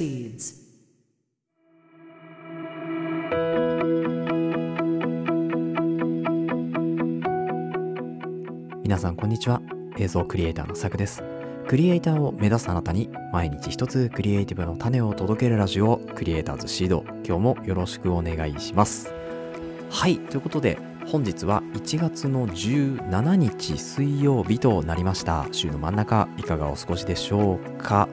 [0.00, 0.54] proceeds.
[8.82, 9.60] 皆さんこんにちは。
[9.98, 11.22] 映像クリエイターのさくです。
[11.68, 17.04] クリエイターを目指すあなたに毎日一つクリエイティブの種を届けるラジオクリエイターズシード。
[17.24, 19.12] 今日もよろしくお願いします。
[19.90, 25.46] はいということで本日は1月の17日水曜日となりました。
[25.52, 28.08] 週の真ん中いかがお過ごしでしょうか？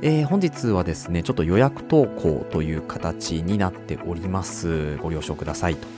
[0.00, 5.88] えー本日はですねちょっと予約投稿という形になっておりますご了承くださいと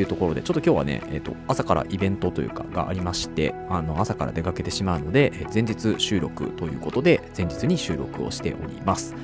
[0.00, 9.14] いうところで、ちょっと今日はね、えっ、と、朝からイベントというかがありまして、あの、朝から出かけてしまうので、前日収録ということで、前日に収録をしております。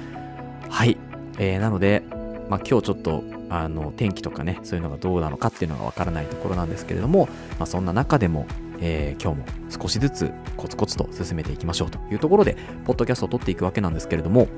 [0.70, 0.96] はい。
[1.38, 2.02] えーなので、
[2.48, 8.46] まあ今日ちょっと、あの、天気とかね、そういうのがどうなのかっていうのがわからないところなんですけれども、まあそんな中でも、
[8.82, 14.48] えー今日も少しずつコツコツと進めていきましょうというところで、ポッドキャストを撮っていくわけなんですけれども、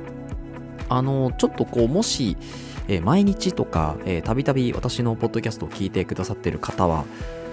[0.88, 2.36] あの、ちょっとこう、もし、
[2.88, 7.04] えー毎日とか、たびたび私のポッドキャストを聞いてくださっている方は、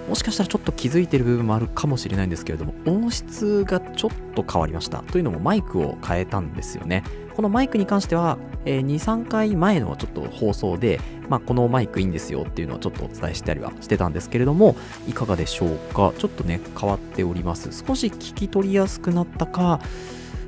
[0.08, 4.98] もしかしたらちょっと気づいてる部分もあるかもしれないんですけれども、音質がちょっと変わりました。
[5.02, 7.04] というのもマイクを変えたんですよね。
[7.36, 11.00] このマイクに関しては、えー2、3回前のちょっと放送で、
[11.32, 14.76] まあ、このマイクいいんですよっていうのをちょっとお伝えしたりはしてたんですけれども、
[15.08, 16.12] いかがでしょうか？
[16.18, 17.70] ちょっとね、変わっております。
[17.72, 19.80] 少し聞き取りやすくなったか、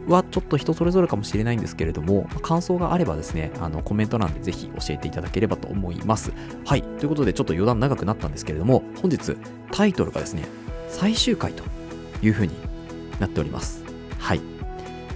[0.08, 6.34] はちょっと人それぞれかもしれないんですけれども、感想があればですね、あのコメント欄でぜひ教えていただければと思います。
[6.66, 9.38] はい、ということでちょっと余談長くなったんですけれども、本日
[9.70, 10.42] タイトルがですね、
[10.90, 11.64] 最終回と
[12.20, 12.52] いうふうに
[13.20, 13.82] なっております。
[14.18, 14.42] はい。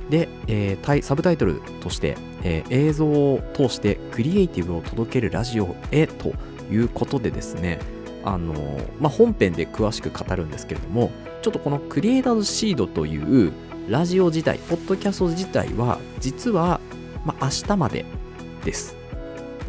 [0.09, 6.33] で、えーサブタイトルとして、えー映像を通してクリエイティブを届けるラジオへと
[6.71, 7.79] いうことでですね、
[8.25, 11.11] あのーまあ、本編で詳しく語るんですけれども、
[11.43, 13.53] ちょっとこのクリエイターズシードという
[13.89, 16.81] ラジオ自体、ポッドキャスト自体は、実は、
[17.25, 18.05] まあ、明日まで
[18.65, 18.97] です。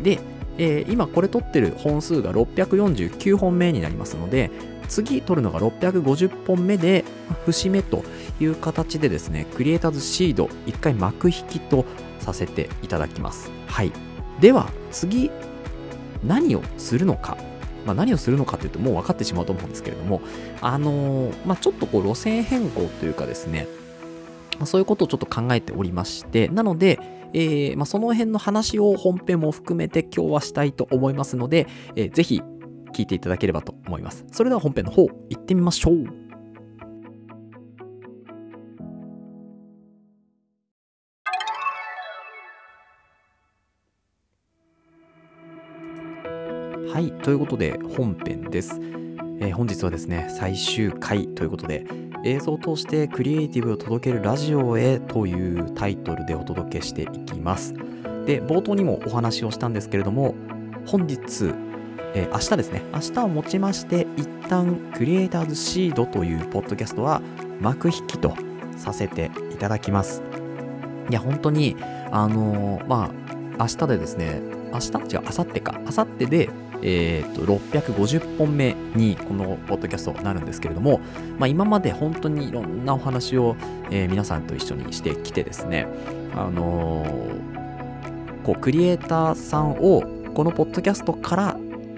[0.03, 0.19] で、
[0.57, 4.51] えー今これ撮ってる本数が649本目になりますので、
[4.89, 7.05] 次撮るのが650本目で、
[7.45, 8.03] 節目と
[8.41, 11.85] いう形でですね、クリエイターズシード、一回幕引きと
[12.33, 13.51] させていただきます。
[13.67, 13.91] はい。
[14.39, 15.31] では、次、
[16.23, 17.37] 何をするのか。
[17.85, 20.21] まあ、何をするのかというともう分かってしまうと思うんですけれども、
[20.61, 23.67] あのーまあ、ちょっとこう路線変更というかですね、
[24.57, 26.99] まあそういうことをちょっと考えておりまして、なので、
[27.33, 32.41] えーまあ、その辺の話を本編も含めて今日はしたいと思いますので、えーぜひ
[32.93, 34.25] 聞いていただければと思います。
[34.31, 36.18] それでは本編の方行ってみましょう。
[46.87, 48.79] はい、ということで本編です。
[49.39, 51.85] えー本日はですね、最終回ということで、
[52.23, 57.73] 映像を通してクリエイティブを届けるラジオへというタイトルでお届けしていきます。
[58.25, 60.33] で、冒頭にもお話をしたんですけれども、
[60.87, 61.53] 本日、
[62.15, 67.21] えー明日ですね、明日をもちまして、一旦クリエイターズシードというポッドキャストは
[67.61, 68.33] 幕引きと
[68.77, 70.23] させていただきます。
[71.09, 71.75] いや、本当に、
[72.11, 73.11] あのーま
[73.57, 74.41] あ、明日でですね、
[74.71, 75.15] 明日？
[75.15, 76.49] 違う、明後日か、明後日で、
[76.81, 81.01] えー、と650本目にこのポッドキャストになるんですけれども、
[81.37, 83.55] まあ、今まで本当にいろんなお話を、
[83.91, 85.87] えー皆さんと一緒にしてきてですね、
[86.35, 87.49] あのー
[88.43, 90.01] こうクリエイターさんを
[90.33, 91.57] このポッドキャストから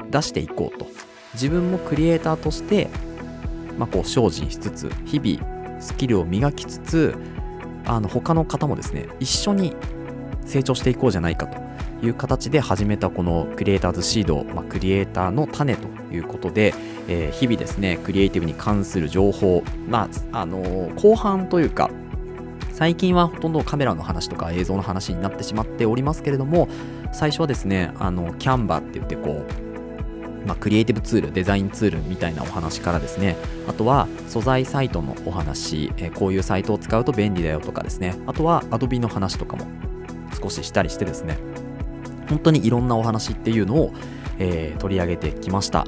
[0.09, 0.87] 出していこうと。
[1.33, 2.89] 自分もクリエイターとして、
[3.77, 7.15] まあ、こう精進しつつ日々スキルを磨きつつ
[7.85, 9.73] あの他の方もですね一緒に
[10.45, 11.70] 成長していこうじゃないかと。
[12.01, 16.73] いう形で始めたこのクリエイターズシード、まあ、クリエイターの種ということで、
[17.07, 21.89] えー日々ですねクリエイティブに関する情報、まああのー後半というか
[22.71, 26.67] 最近はほとんどカメラの話とか映像の話になってしまっておりますけれども
[27.13, 29.45] 最初はですねあのキャンバって言ってこ
[30.43, 33.35] う、まあ、クリエイティブツールデザインツールみたいなお話からですね
[33.67, 39.65] あとは素材サイトのお話、えーこういうサイトを使うと便利だよとかですねあとは Adobe の話とかも
[40.41, 41.37] 少ししたりしてですね
[42.31, 43.93] 本当にいろんなお話っていうのを、
[44.39, 45.85] えー取り上げてきました。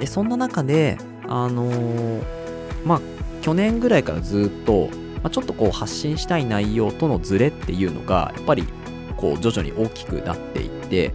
[0.00, 0.98] でそんな中で
[1.28, 2.22] あのー
[2.84, 3.00] まあ
[3.42, 8.64] 去年ぐらいからずっと、まあ、ちょっとこう発信したい内容とのズレっていうのがやっぱり
[9.18, 11.12] こう徐々に大きくなっていって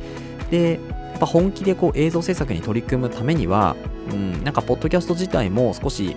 [0.52, 0.80] で
[1.12, 3.76] やっぱ本気でこう映像制作に取り組むためには、
[4.12, 6.16] うん、なんかポッドキャスト自体も少し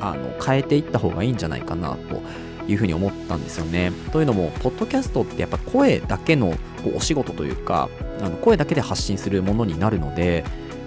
[0.00, 2.20] あの変えていった方がいいんじゃないかなと
[2.68, 3.92] いうふうに思ったんですよね。
[4.12, 6.54] というのも、ポッドキャストってやっぱ声だけの
[6.94, 7.88] お仕事というか、
[8.20, 10.44] あの声だけで発信するものになるので、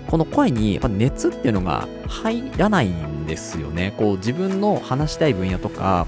[0.07, 3.93] この声にやっぱ熱っていうのが入らないんですよね。
[3.97, 6.07] こう自分の話したい分野とか、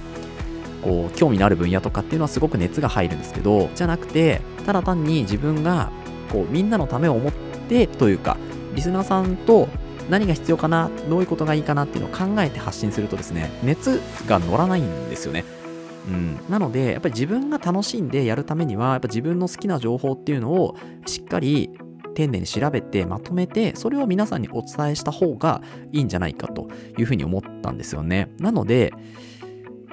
[0.84, 5.92] こう興味のある分野とかっていうのはすごく熱が入るんですけどじゃなくてただ単に自分が
[6.32, 7.34] こうみんなのためを思っ
[7.68, 8.38] てというか
[8.74, 9.68] リスナーさんと
[10.10, 15.44] 何が必要かなどういうことがいいかなっていうのを考えて発信するとですね熱が乗らないんですよね。
[16.08, 21.70] うん、なのでやっぱり自分が楽しんでやるためにはやっぱ自分の好きな情報っていうのをしっかり
[22.16, 25.62] 丁寧に調べてまとめてそれを皆さんにお伝えした方が
[25.92, 28.30] いいんじゃないかというふうに思ったんですよね。
[28.40, 28.94] なので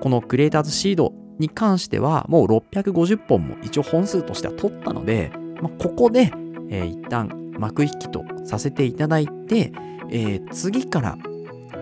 [0.00, 6.32] このクリエイターズシードに関してはもう650本も一応本数としては取ったので、まあ、ここで、
[6.70, 9.72] えー、一旦幕引きとさせていただいて、
[10.11, 11.17] えー、次から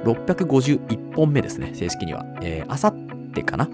[0.04, 2.94] 651本目ですね正式には、えー、あさっ
[3.34, 3.68] てかな？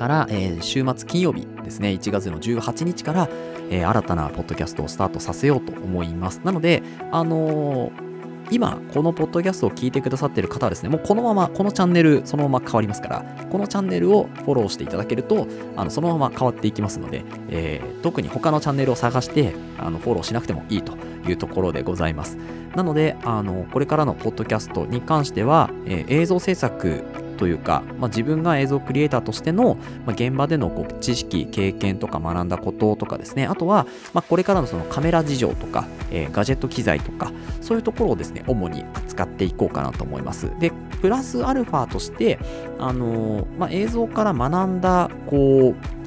[0.00, 3.28] から、えー、週末金曜日ですね、1月の18日から、
[3.70, 6.40] えー、新たなポッドキャストをスタートさせようと思います。
[6.42, 6.82] なので、
[7.12, 8.10] あのー
[8.50, 20.89] 今、このポッドキャストを聞いてくださっている方はですね、もうこのまま、このチャンネル、そのまま変わりますから、このチャンネルをフォローしていただけると、あのそのまま変わっていきますので、えー、特に他のチャンネルを探して、あのフォローしなくてもいいと
[21.30, 22.36] いうところでございます。
[22.74, 27.04] なので、あのこれからのポッドキャストに関しては、えー、映像制作
[27.40, 37.32] というか、まあ、自分が映像クリエイターとしての、まあ、現場でのこう知識、経験とか学んだこととかですね、あとは、まあ、これからのそのカメラ事情とか、えー、ガジェット機材とか、
[37.62, 40.52] そういうところをですね、主に扱っていこうかなと思います。
[40.60, 42.38] で、プラスアルファとして、
[42.78, 45.99] あのー、まあ、映像から学んだ、こう、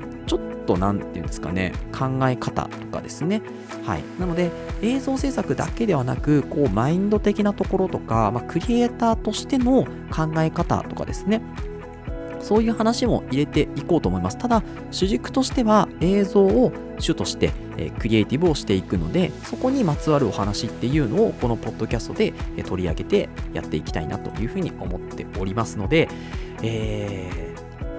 [0.63, 3.42] と何て言うんですかね考え方とかですね。
[3.86, 4.04] はい。
[4.19, 4.51] なので
[4.81, 11.42] 映像制作だけではなくこうマインド的なところとか、まあ、クリエイターとしての考え方とかですね。
[12.44, 14.38] そういう話も入れていこうと思います。
[14.38, 26.09] ただ、主軸としては映像を主として、え、クリエイティブをしていくので、そこにまつわるお話っていうのをこのポッドキャストで、え、取り上げてやっていきたいなというふうに思っておりますので、
[26.62, 27.56] え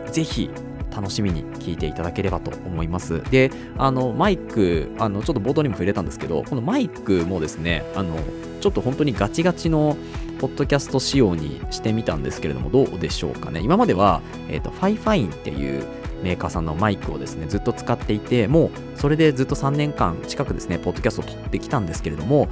[0.06, 0.50] ー、ぜひ
[0.94, 3.22] 楽しみに聞いていただければと思います。
[3.30, 8.16] で、あの、マイク、あの、ちょっと冒頭にも触れたんですけど、このマイクもですね、あの、
[8.60, 9.96] ちょっと本当にガチガチの
[10.38, 13.60] ポッドキャスト仕様にしてみたんですけれども、どうでしょうかね。
[13.60, 15.84] 今までは、えっ、ー、と、 FIFINE っていう
[16.22, 22.48] メーカーさんのマイクをですね、ずっと使っていて、もうそれでずっと3年間近くですね、ポッドキャストを撮ってきたんですけれども、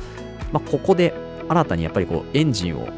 [0.53, 1.15] まあ、ここで
[1.49, 2.89] 新たにやっぱりこう、エンジンを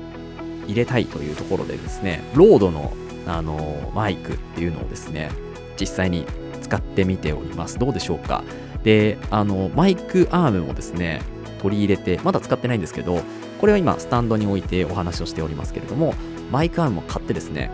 [0.67, 2.93] 入れたいというところでですね、ロードの
[3.27, 5.31] あのマイクっていうのをですね、
[5.79, 6.27] 実際に
[6.63, 7.79] 使ってみております。
[7.79, 8.45] どうでしょうか？
[8.83, 11.23] で、あの、マイクアームもですね、
[11.63, 13.21] 取り入れて、まだ使ってないんですけど、
[13.61, 16.15] これは今、スタンドに置いてお話をしておりますけれども、
[16.53, 17.71] マイクアームを買ってですね、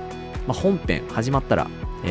[0.46, 1.68] まあ、本編始まったら、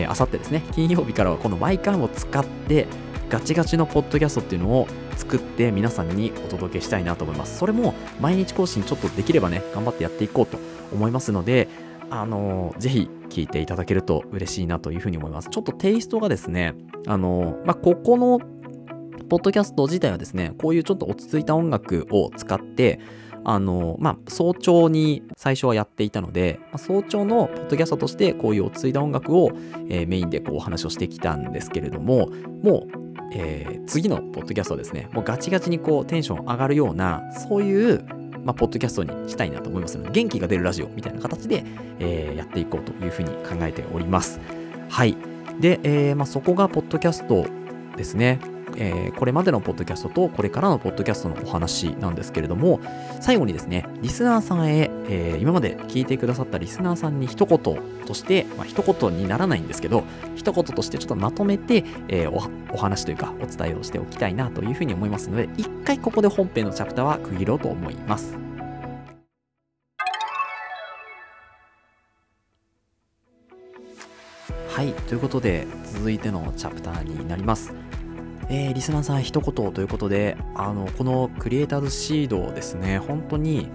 [0.09, 2.88] あさってですね、金曜日からはこのマイクアームを使って、
[3.30, 7.57] ガチガチのポッドキャストっていうのを作って皆さんにお届けしたいなと思います。
[7.57, 10.57] それも毎日更新ちょっとできればね、頑張ってやっていこうと
[10.91, 11.68] 思いますので、
[12.09, 15.50] あのー、ぜひ聞いていただけると嬉しいなというふうに思います。
[15.50, 16.76] ちょっとテイストがですね、
[17.08, 18.40] あの、まあ、ここの
[19.30, 23.00] ポッドキャスト自体はですね、こういうちょっと落ち着いた音楽を使って、
[23.46, 29.52] あのまあ、早朝に最初はやっていたので、まあ、早朝のポッドキャストとしてこういう落ち着いた音楽を、
[29.90, 32.28] えー、メインでこうお話をしてきたんですけれども、
[32.64, 33.00] もう、
[33.34, 38.06] えー、次のポッドキャストはですね、もうガチガチにこうテンション上がるような、そういう
[38.44, 41.63] まあ、ポッドキャストにしたいなと思いますので、元気が出るラジオみたいな形で、
[42.00, 44.39] えー、やっていこうというふうに考えております。
[44.89, 45.15] はい。
[45.60, 47.46] で、えー、まあ、そこがポッドキャスト
[47.98, 48.39] ですね。
[48.79, 52.79] えー、これまでのポッドキャストとこれからのポッドキャストのお話なんですけれども、
[53.19, 60.05] 最後にですね、リスナーさんへ、えー、今まで聞いてくださったリスナーさんに一言として、まあ、一言にならないんですけど、
[60.36, 68.38] 一言としてちょっとまとめて、えー、おお話というかお伝えをしておきたいなというふうに思いますので、一回ここで本編のチャプターは区切ろうと思います。
[74.69, 77.74] はい、ということで続いてのチャプターになります。
[78.50, 83.70] えー、リスナーさん一言ということで、あの、このクリエイターズシードですね、本当に、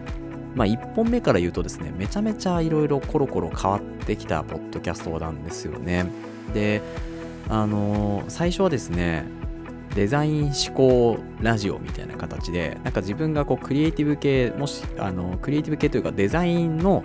[0.57, 6.07] まあ1本目から言うとですね、めちゃめちゃいろいろコロコロ変わってきたポッドキャストなんですよね。
[6.53, 6.83] で、
[7.49, 9.27] あの、最初はですね、
[9.95, 17.05] デザイン思考ラジオみたいな形で、なんか自分がこうクリエイティブ系、もし、あの、クリエイティブ系というかデザインの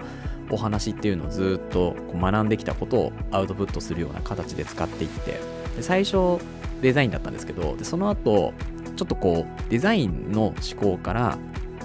[0.49, 5.39] お話っていうのをずっとこう学んできたことをアウトプットするような形で使っていって
[5.75, 6.39] で最初
[6.81, 8.53] デザインだったんですけどでその後
[8.95, 11.37] ちょっとこうデザインの思考から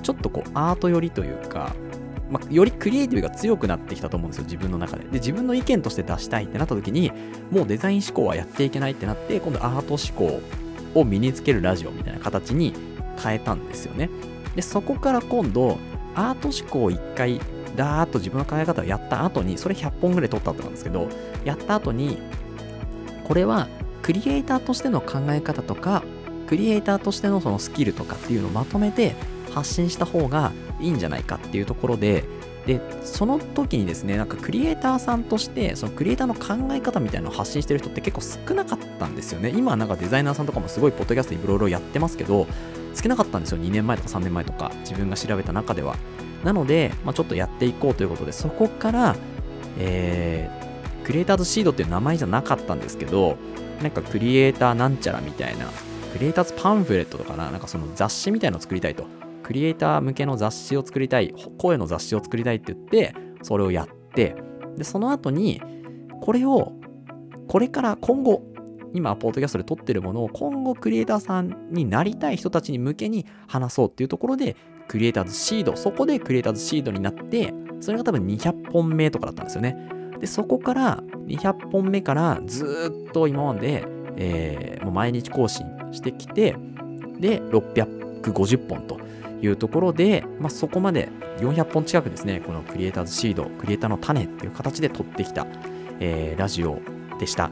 [0.03, 1.75] ちょっとこうアート寄りというか、
[2.31, 5.05] まあ、よりクリエイティブが強くなってきたと思うんですよ自分の中で。
[5.05, 7.13] で自分の意見として出したいってなった時に
[7.51, 10.41] もうデザイン思考はやっていけないってなって今度アート思考
[10.99, 12.75] を身につけるラジオみたいな形に
[13.23, 14.11] 変えたんですよね。
[14.55, 15.79] でそこから今度
[16.15, 17.41] アート思考を一回
[17.77, 21.09] だーっと自分の考え方をやった後に、それ100本ぐらい取った後なんですけど、
[21.45, 22.19] やった後に、
[23.25, 23.69] これは
[24.05, 26.05] クリエイターとしての考え方とか、
[26.47, 29.17] クリエイターとしてのそのスキルとかっていうのをまとめて
[29.51, 32.23] 発信した方がいいんじゃないかっていうところで、
[32.67, 39.55] で、その時にですね、なんかクリエイターさんとして、そのクリエイターの考え方みたいなのを発信してる人って結構少なかったんですよね。
[39.57, 42.47] 今なんかデザイナーさんとかもすごいポッドキャストいろいろやってますけど、
[42.95, 43.59] 少なかったんですよ。
[43.59, 45.97] 2年前とか3年前とか、自分が調べた中では。
[46.45, 49.17] なので、まあ、ちょっとやっていこうということで、そこから、
[49.79, 53.39] えー、クリエイターズシードっていう名前じゃなかったんですけど、
[53.83, 55.67] なんかクリエイターなんちゃらみたいな、
[56.13, 59.05] クリエイターズパンフレットとかな、なんかその雑誌みたいのを作りたいと。
[59.43, 64.37] クリエイター向けの雑誌を作りたい、声の雑誌を作りたいって言って、それをやって、
[64.77, 65.61] で、その後に、
[66.23, 66.73] これを、
[67.47, 68.43] これから今後、
[68.95, 74.57] 今、ポッドキャストで撮ってるものを今後クリエイターさんになりたい人たちに向けに話そうっていうところで、
[74.89, 79.77] クリエイターズシード、そこでクリエイターズシードになって、それが多分200本目とかだったんですよね。
[80.21, 83.85] で、そこから200本目からずっと今まで、
[84.17, 86.57] えー、もう毎日更新してきて、
[87.19, 89.01] で、650本と
[89.41, 95.47] いうところで、まあ、そこまで400本近くですね、このクリエイターズシード、クリエイターの種っていう形で取ってきた、
[96.01, 96.81] えー、ラジオ
[97.19, 97.51] でした。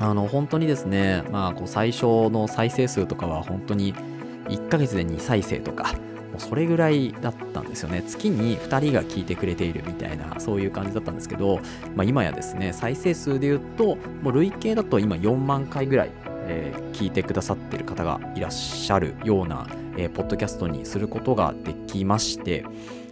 [0.00, 3.94] あの、本当にですね、まあ、こう最初の再生数とかは本当に
[4.48, 5.94] 1ヶ月で2再生とか、
[6.30, 8.02] もうそれぐらいだったんですよね。
[8.06, 11.60] 月に2人が聞いてくれているみたいな、そういう感じだったんですけど、
[11.94, 16.10] まあ、今やですね、再生数で言うと、もう累計だと今4万回ぐらい、
[16.46, 19.66] えー、聞いてくださってる方がいらっしゃるような、
[19.96, 22.64] えー、ポッドキャストにすることができまして、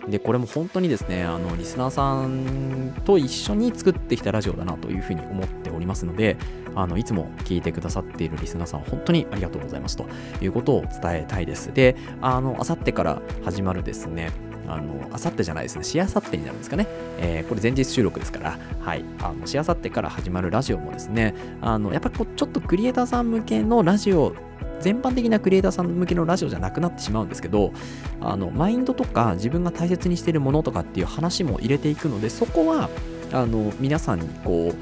[0.08, 6.36] で、これも本当にですね、あの、リスナーさんと一緒に作ってきたラジオだなというふうに思っておりますので、
[6.75, 10.06] あの、いつも聞いてくださっているリスナーさん、本当にありがとうございますと
[10.40, 11.72] いうことを伝えたいです。
[11.72, 14.30] で、あの、あさってから始まるですね、
[14.68, 16.86] あの、あさってじゃないですね、しあさってになるんですかね。
[17.18, 24.34] えー、これ前日収録ですから、はい、あの、しあさってから始まるラジオもですね、あの、やっぱり、ちょっとクリエイターさん向けのラジオ
[24.80, 27.73] 全般的なクリエイターさん向けのラジオじゃなくなってしまうんですけど、
[28.21, 32.88] あの、マインドとか自分が大切にしているものとかっていう話も入れていくので、そこは、
[33.33, 34.73] あの、皆さんにこ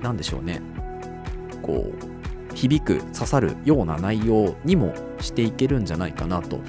[0.00, 0.60] う、なんでしょうね、
[1.62, 6.60] こう、響く、刺さるような内容にもしていけるんじゃないかなと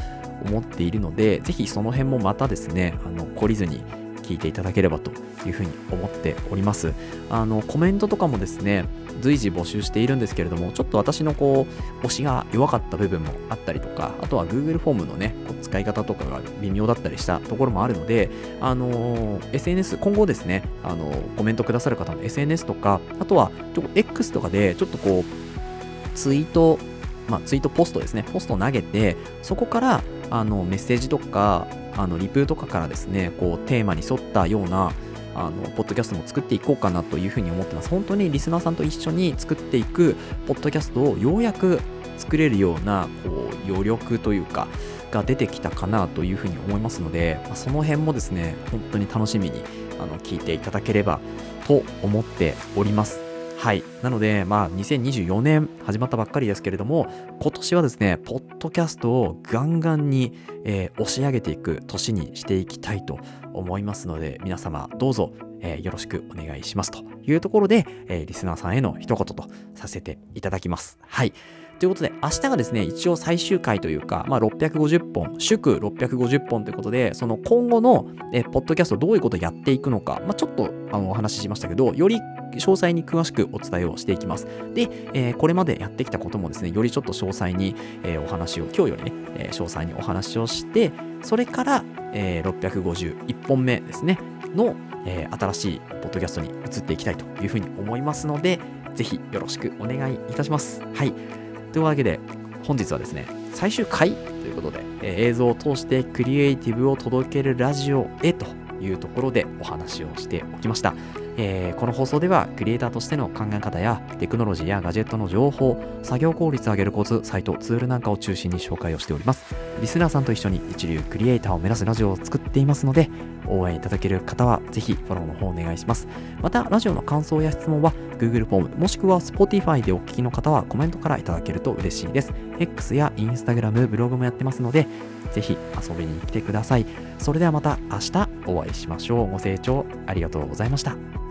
[0.46, 3.84] 思っているので、ぜひその辺もまたですね、あの、懲りずに
[4.24, 5.12] 聞いていただければと
[5.46, 6.94] いうふうに思っております。
[7.30, 8.86] あの、コメントとかもですね、
[9.22, 11.68] 随時募集しているんですけれども、ちょっと私のこ
[12.01, 18.30] う、推しが弱かった部分もあったりとか、あとは Google フォームのね、こう使い方とかが微妙だったりしたところもあるので、
[18.62, 26.80] あのー、SNS、今後ですね、あのー、コメントくださる方の SNS とか、あとは、ちょ X とかで、ちょっとこう、ツイート、
[27.27, 34.92] まあ、ツイートポストですね、ポスト投げて、そこから、あの、メッセージとか、あの、リプとかからですね、こう、テーマに沿ったような、
[35.36, 37.90] あの、ポッドキャストも作っていこうかなというふうに思ってます。
[37.90, 40.16] 本当にリスナーさんと一緒に作っていく
[40.48, 41.80] ポッドキャストをようやく
[42.18, 44.68] 作れるような、こう、余力というか、
[45.12, 49.62] が出てきたかなというふうに思いますので、ま、その辺もですね、本当に楽しみに
[50.00, 51.20] あの聞いていただければ
[51.68, 53.23] と思っております。
[53.63, 53.84] はい。
[54.01, 57.08] なので、まあ、2024年始まったばっかりですけれども、
[57.41, 63.20] 今年はですね、ポッドキャストをガンガンに、えー、押し上げていく年にしていきたいと
[63.53, 71.00] 思いますので、皆様どうぞ、えー、よろしくお願いしますというところで、えー、リスナーさんへの一言とさせていただきます。
[71.00, 71.32] はい。
[71.80, 82.20] ということで、明日がですね、一応最終回というか、まあ、650本、祝650本ということで、その今後のえポッドキャストどういうことをやっていくのか、まあ、ちょっとあのお話ししましたけど、より
[82.53, 84.48] 詳細に詳しくお伝えをしていきます。
[84.74, 94.20] で、えー、これまでやってきたこともですね、よりちょっと詳細に、えー、お話を、今日よりね、えー、詳細にお話をして、それから、えー、651本目ですね、
[94.56, 94.75] の、
[95.06, 98.60] え、新しいポッドキャストに移っていきたいというふうに思いますので、
[98.96, 100.82] ぜひよろしくお願いいたします。
[100.94, 101.43] はい。
[101.74, 102.20] というわけで、
[102.63, 108.46] 本日はですね、最終回ということで、え、映像を通してクリエイティブを届けるラジオへと
[108.80, 110.94] いうところでお話をしておきました。
[111.38, 119.56] えー、この放送ではクリエイターとしての考え方やテクノロジーやガジェットの情報、作業効率を上げるコツ、サイト、ツールなんかを中心に紹介をしております。
[119.82, 123.10] リスナーさんと一緒に一流クリエイターを目指すラジオを作っていますので、
[123.48, 126.08] 応援いただける方はぜひフォローの方お願いします。
[126.42, 132.34] また、ラジオの感想や質問は Google フォーム、もしくは Spotify でお聞きの方はコメントからいただけると嬉しいです。
[132.60, 134.88] X や Instagram、ブログもやってますので、
[135.32, 136.86] ぜひ遊びに来てください。
[137.18, 139.32] それではまた明日お会いしましょう。
[139.32, 141.23] ご清聴ありがとうございました。